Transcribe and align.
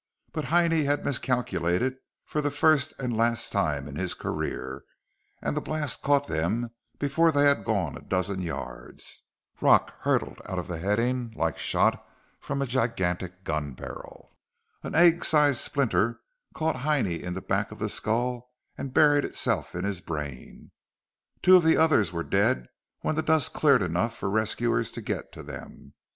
But 0.33 0.45
Heinie 0.45 0.85
had 0.85 1.05
miscalculated 1.05 1.97
for 2.25 2.41
the 2.41 2.49
first 2.49 2.95
and 2.97 3.15
last 3.15 3.51
time 3.51 3.87
in 3.87 3.97
his 3.97 4.15
career, 4.15 4.83
and 5.43 5.55
the 5.55 5.61
blast 5.61 6.01
caught 6.01 6.25
them 6.25 6.71
before 6.97 7.31
they 7.31 7.43
had 7.43 7.63
gone 7.63 7.95
a 7.95 8.01
dozen 8.01 8.41
yards. 8.41 9.21
Rock 9.61 9.93
hurtled 10.01 10.41
out 10.47 10.57
of 10.57 10.67
the 10.67 10.79
heading 10.79 11.31
like 11.37 11.59
shot 11.59 12.03
from 12.39 12.63
a 12.63 12.65
gigantic 12.65 13.43
gun 13.43 13.73
barrel. 13.73 14.31
An 14.81 14.95
egg 14.95 15.23
sized 15.23 15.61
splinter 15.61 16.21
caught 16.55 16.77
Heinie 16.77 17.21
in 17.21 17.35
the 17.35 17.39
back 17.43 17.71
of 17.71 17.77
the 17.77 17.87
skull 17.87 18.49
and 18.75 18.95
buried 18.95 19.23
itself 19.23 19.75
in 19.75 19.83
his 19.83 20.01
brain. 20.01 20.71
Two 21.43 21.55
of 21.55 21.63
the 21.63 21.77
others 21.77 22.11
were 22.11 22.23
dead 22.23 22.69
when 23.01 23.13
the 23.13 23.21
dust 23.21 23.53
cleared 23.53 23.83
enough 23.83 24.17
for 24.17 24.31
rescuers 24.31 24.91
to 24.93 24.99
get 25.03 25.31
to 25.33 25.43
them. 25.43 25.93